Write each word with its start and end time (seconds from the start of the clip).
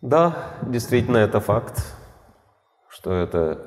Да, 0.00 0.54
действительно, 0.62 1.16
это 1.16 1.40
факт, 1.40 1.84
что 2.88 3.12
это 3.12 3.58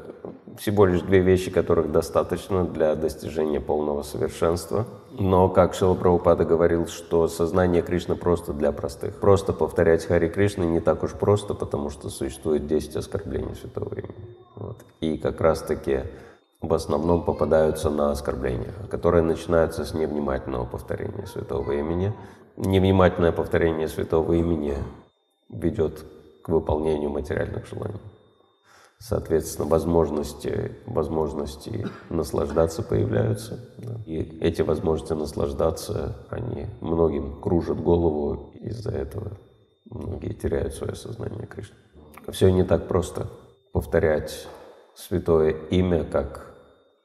всего 0.58 0.86
лишь 0.86 1.02
две 1.02 1.20
вещи, 1.20 1.52
которых 1.52 1.92
достаточно 1.92 2.66
для 2.66 2.96
достижения 2.96 3.60
полного 3.60 4.04
совершенства. 4.04 4.86
Но, 5.12 5.50
как 5.50 5.74
Шила 5.74 5.96
Прабхупада 5.96 6.46
говорил, 6.46 6.88
что 6.88 7.28
сознание 7.28 7.82
Кришны 7.82 8.16
просто 8.16 8.54
для 8.54 8.72
простых. 8.72 9.20
Просто 9.20 9.54
повторять 9.54 10.06
Хари 10.06 10.30
Кришны 10.30 10.64
не 10.64 10.80
так 10.80 11.04
уж 11.04 11.12
просто, 11.12 11.54
потому 11.54 11.90
что 11.90 12.10
существует 12.10 12.66
10 12.68 12.96
оскорблений 12.96 13.56
святого 13.56 13.94
имени. 13.94 14.38
Вот. 14.56 14.78
И 15.02 15.18
как 15.18 15.42
раз-таки 15.42 16.02
в 16.62 16.74
основном 16.74 17.26
попадаются 17.26 17.90
на 17.90 18.12
оскорбления, 18.12 18.74
которые 18.90 19.24
начинаются 19.24 19.84
с 19.84 19.94
невнимательного 19.94 20.66
повторения 20.66 21.26
святого 21.26 21.72
имени. 21.72 22.14
Невнимательное 22.58 23.32
повторение 23.32 23.88
святого 23.88 24.34
имени 24.34 24.78
ведет 25.50 26.06
к 26.42 26.50
выполнению 26.50 27.10
материальных 27.10 27.68
желаний. 27.68 28.00
Соответственно, 29.00 29.68
возможности, 29.68 30.76
возможности 30.86 31.88
наслаждаться 32.10 32.84
появляются. 32.84 33.60
Да. 33.80 34.00
И 34.06 34.40
эти 34.42 34.62
возможности 34.62 35.14
наслаждаться, 35.14 36.16
они 36.30 36.68
многим 36.82 37.42
кружат 37.42 37.82
голову, 37.82 38.54
из-за 38.62 38.92
этого 38.92 39.32
многие 39.90 40.34
теряют 40.34 40.76
свое 40.76 40.96
сознание 40.96 41.48
Кришны. 41.48 41.76
Все 42.30 42.52
не 42.52 42.64
так 42.64 42.88
просто. 42.88 43.28
Повторять 43.74 44.48
святое 44.94 45.50
имя, 45.72 46.04
как 46.04 46.54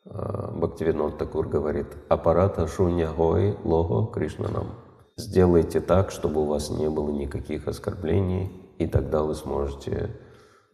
э, 0.05 0.51
Бхактивинод 0.55 1.17
Такур 1.17 1.49
говорит, 1.49 1.87
аппарата 2.09 2.67
шунья 2.67 3.11
гой 3.11 3.57
лого 3.65 4.13
Кришна 4.13 4.49
нам. 4.49 4.75
Сделайте 5.19 5.81
так, 5.81 6.11
чтобы 6.11 6.43
у 6.43 6.45
вас 6.45 6.69
не 6.69 6.91
было 6.91 7.11
никаких 7.11 7.67
оскорблений, 7.69 8.53
и 8.79 8.87
тогда 8.87 9.23
вы 9.23 9.35
сможете 9.35 10.11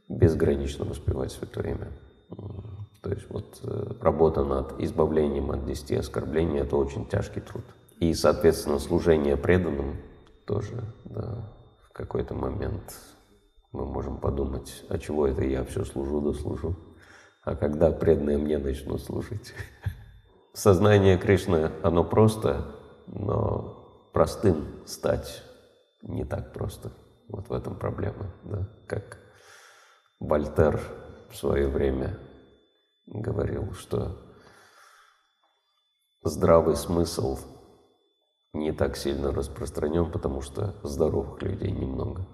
безгранично 0.08 0.84
воспевать 0.84 1.30
Святое 1.30 1.74
Имя. 1.74 1.92
То 3.02 3.10
есть 3.10 3.30
вот 3.30 3.60
э, 3.62 3.94
работа 4.00 4.44
над 4.44 4.80
избавлением 4.80 5.52
от 5.52 5.64
десяти 5.64 5.94
оскорблений– 5.94 6.58
это 6.60 6.76
очень 6.76 7.06
тяжкий 7.06 7.40
труд. 7.40 7.64
И, 8.00 8.12
соответственно, 8.14 8.80
служение 8.80 9.36
преданным 9.36 9.96
тоже, 10.44 10.92
да, 11.04 11.52
в 11.84 11.92
какой-то 11.92 12.34
момент 12.34 12.96
мы 13.70 13.84
можем 13.84 14.18
подумать, 14.18 14.84
а 14.88 14.98
чего 14.98 15.28
это 15.28 15.44
я 15.44 15.64
все 15.64 15.84
служу 15.84 16.20
да 16.20 16.32
служу, 16.32 16.76
а 17.44 17.54
когда 17.54 17.92
преданные 17.92 18.38
мне 18.38 18.58
начнут 18.58 19.00
служить. 19.00 19.54
Сознание 20.52 21.16
Кришны, 21.16 21.70
оно 21.82 22.02
просто, 22.02 22.74
но 23.06 23.81
простым 24.12 24.86
стать 24.86 25.42
не 26.02 26.24
так 26.24 26.52
просто. 26.52 26.92
Вот 27.28 27.48
в 27.48 27.52
этом 27.52 27.78
проблема, 27.78 28.30
да, 28.44 28.68
как 28.86 29.18
Вольтер 30.20 30.80
в 31.30 31.36
свое 31.36 31.68
время 31.68 32.18
говорил, 33.06 33.72
что 33.72 34.16
здравый 36.22 36.76
смысл 36.76 37.38
не 38.52 38.72
так 38.72 38.96
сильно 38.96 39.32
распространен, 39.32 40.10
потому 40.12 40.42
что 40.42 40.74
здоровых 40.82 41.40
людей 41.42 41.70
немного. 41.70 42.26